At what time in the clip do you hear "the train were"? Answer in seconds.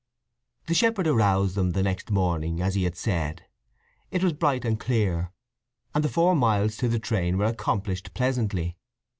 6.89-7.45